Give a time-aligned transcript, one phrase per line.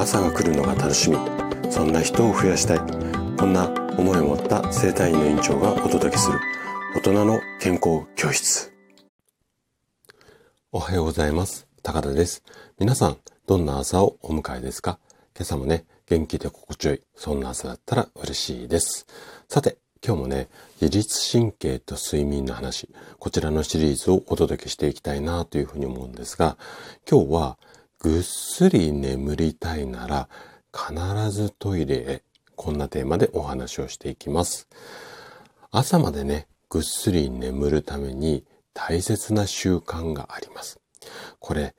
[0.00, 1.18] 朝が来るのが楽しみ。
[1.70, 2.78] そんな人を増やしたい。
[3.36, 3.68] こんな
[3.98, 6.38] 思いを持った生体院の院長がお届けする。
[6.96, 8.72] 大人の健康教室。
[10.72, 11.68] おはようございます。
[11.82, 12.42] 高田です。
[12.78, 14.98] 皆さんどんな朝をお迎えですか？
[15.36, 17.02] 今朝もね元気で心地よい。
[17.14, 19.06] そんな朝だったら嬉しいです。
[19.50, 20.48] さて今日もね、
[20.80, 22.88] 自律神経と睡眠の話、
[23.18, 26.56] こちらのシリーズをお届けしていきたいなというふうに思うんですが、
[27.06, 27.58] 今日は
[28.02, 30.30] ぐっすり眠りたいなら
[30.74, 32.22] 必ずトイレへ。
[32.56, 34.68] こんなテーマでお話をしていきます。
[35.70, 40.80] 朝までね、ぐっすり眠るために大切な習慣があります。
[41.40, 41.74] これ、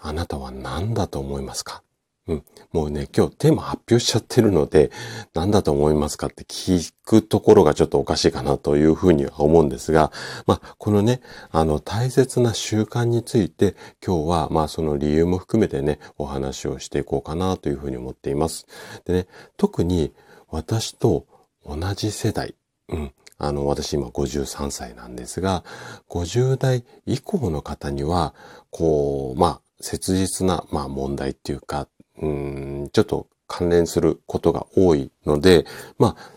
[0.00, 1.83] あなたは何だと思いますか？
[2.26, 2.44] うん。
[2.72, 4.90] もうね、今日テーマ発表しちゃってるので、
[5.34, 10.10] 何だと思いますかって聞くところがちょっとおかしいかなというふうには思うんですが、
[10.46, 11.20] まあ、このね、
[11.50, 18.66] あの、大切な習慣について、今日は、まあ、その理由も含めてね、お話をしていこうかなというふうに思っています。
[19.04, 19.26] でね、
[19.58, 20.14] 特に
[20.48, 21.26] 私と
[21.66, 22.54] 同じ世代、
[22.88, 23.12] うん。
[23.36, 25.62] あの、私今53歳なんですが、
[26.08, 28.34] 50代以降の方には、
[28.70, 31.88] こう、まあ、切実な、まあ、問題っていうか、
[32.20, 35.66] うん、ちょっと関連することが多いので、
[35.98, 36.34] まあ、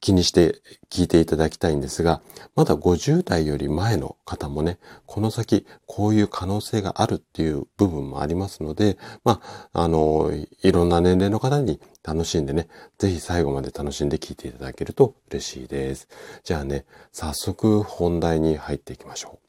[0.00, 2.20] 気にして聞いていただきたいんですが、
[2.54, 9.40] まだ50代より前の方もね、この先こういう可能性があるっていう部分もありますので、ま
[9.72, 10.30] あ、あの、
[10.62, 12.68] いろんな年齢の方に楽しんでね、
[12.98, 16.08] ぜひ最後まで楽しんで聞いていただけると嬉しいです。
[16.44, 19.48] じゃあね、早速本題に入っていきましょう。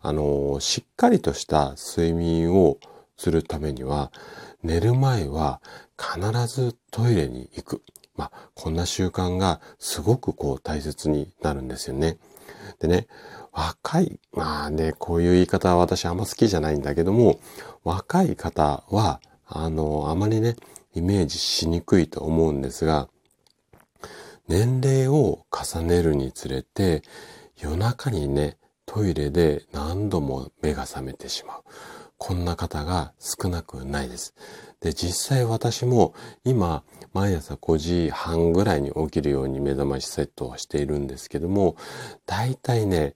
[0.00, 2.78] あの、しっかりとした睡眠を
[3.16, 4.12] するためには、
[4.62, 5.60] 寝る前は
[5.98, 7.82] 必ずトイレに行く。
[8.16, 12.18] まあ、こんな習慣がすごくこう大切になるんですよね。
[12.80, 13.06] でね、
[13.52, 17.40] 若い、まあね、こういう言い方は私あんま好きじゃないんだけども、
[17.84, 20.56] 若い方は、あの、あまりね、
[20.94, 23.08] イメージしにくいと思うんですが、
[24.48, 27.02] 年齢を重ねるにつれて、
[27.58, 31.62] 夜中にね、トイレで何度も目が覚めてしまう。
[32.18, 34.34] こんな方が少なくないです。
[34.80, 36.82] で、実際私も今、
[37.12, 41.76] 毎朝5時半ぐらいに起きるように目覚ましセットをしているんですけども、
[42.26, 43.14] だいたいね、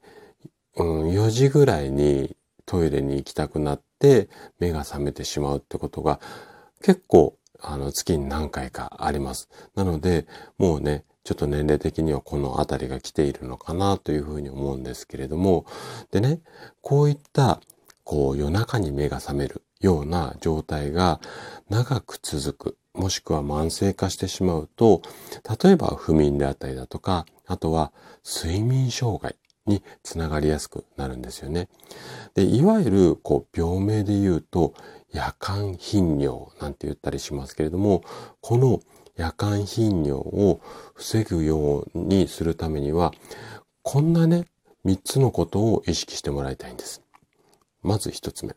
[0.76, 4.28] うん、4時ぐらいにトイレに行きたくなって
[4.58, 6.20] 目が覚めてしまうってことが
[6.82, 9.48] 結構あの月に何回かあります。
[9.74, 10.26] なので、
[10.58, 15.66] もうね、ちょっと年齢的にはこの辺りが来ているのかなというふうに思うんですけれども、
[16.10, 16.40] でね、
[16.80, 17.60] こういった
[18.10, 21.20] こう夜中に目が覚めるような状態が
[21.68, 25.02] 長く続く、もしくは慢性化してしまうと、
[25.62, 27.92] 例えば不眠であったりだとか、あとは
[28.24, 31.68] 睡眠障害につながりやすくなるんですよね。
[32.34, 34.74] で、いわゆるこう病名で言うと
[35.12, 38.02] 夜間頻尿なんて言ったりしますけれども、
[38.40, 38.80] この
[39.14, 40.60] 夜間頻尿を
[40.94, 43.12] 防ぐようにするためには、
[43.82, 44.46] こんなね、
[44.82, 47.02] 三つのことを意識してもらいたいんです。
[47.82, 48.54] まず一つ目。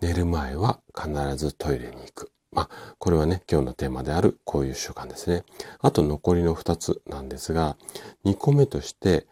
[0.00, 2.30] 寝る前は必ずトイレに行く。
[2.52, 5.44] まあ、これはね、今日のテーマであるこういう習慣ですね。
[5.80, 7.76] あと残りの二つなんですが、
[8.22, 9.26] 二個目として、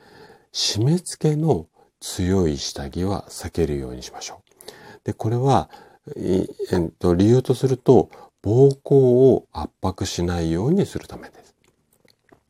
[0.53, 1.67] 締め付けの
[2.01, 5.01] 強い下着は避けるようにしましょう。
[5.05, 5.71] で、これは、
[6.17, 6.47] え
[6.77, 8.11] っと、理由とすると、
[8.43, 11.55] 膀胱を圧迫しないようにするためです。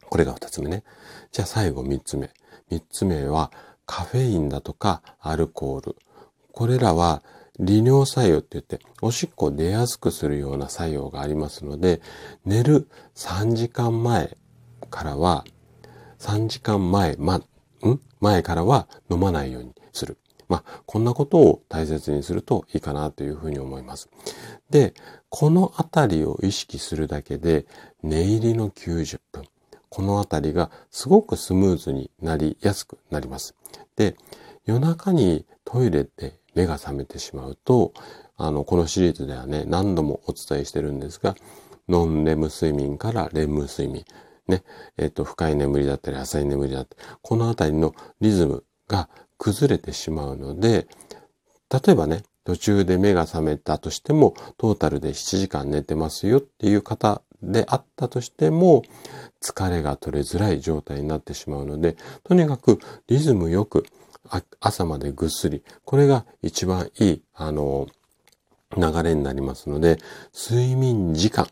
[0.09, 0.85] これが二つ目ね。
[1.33, 2.31] じゃあ最後三つ目。
[2.71, 3.53] 三つ目は、
[3.85, 5.97] カフェインだとかアルコール。
[6.53, 7.23] これらは
[7.59, 12.01] 利尿作用って言って、おしっこ出やすくするような作用がありますので、
[12.45, 14.37] 寝る3時間前
[14.91, 15.45] からは、
[16.19, 17.45] 3時間前、ま、ん？
[18.21, 20.19] 前からは飲まないようにする。
[20.49, 24.09] まあ、こんなことを大切にするといいかなというふうに思います。
[24.71, 24.95] で、
[25.29, 27.67] このあたりを意識するだけで、
[28.03, 29.45] 寝入りの90分。
[29.89, 33.55] このあたりがすごくスムーズになりやすくなります。
[33.97, 34.17] で、
[34.65, 37.93] 夜中にトイレで目が覚めてしまうと、
[38.37, 41.37] あの、このシリーズではね、何度もお伝えしてるんですが、
[41.89, 44.05] ノンレム睡眠からレム睡眠、
[44.49, 44.63] ね、
[44.97, 49.09] えっ、と、深い眠りだったり浅い眠りだったり、このあたりのリズムが
[49.39, 50.87] 崩れてしまうので、
[51.71, 58.83] 例えばね、途中で目が覚めたとしても、トータルで7時間寝てますよっていう方であったとしても、
[59.41, 62.79] 疲れが取れづらい状態になってしまうので、とにかく
[63.09, 63.85] リズムよく
[64.61, 65.63] 朝までぐっすり。
[65.85, 67.89] これが一番いい、あの、
[68.77, 69.99] 流れになりますので、
[70.35, 71.49] 睡眠時間、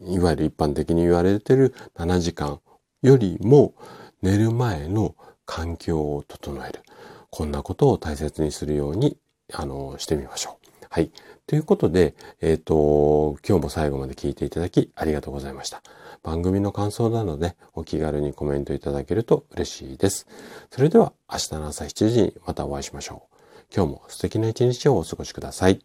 [0.00, 2.60] いわゆる一般的に言われている7時間
[3.02, 3.74] よりも
[4.22, 5.14] 寝る前の
[5.44, 6.80] 環境を整える。
[7.30, 9.18] こんなことを大切にするように、
[9.52, 10.61] あの、してみましょう。
[10.92, 11.10] はい。
[11.46, 15.82] ということで、えっ、ー、と、今日も最後まで聞いていただきありがとうございました。
[16.22, 20.26] 番組の感想なのでお気軽にコメントいただけると嬉しいです。
[20.70, 23.64] それでは明日の朝7時にまたお会いしましょう。
[23.74, 25.82] 今日も素敵な一日をお過ごしください。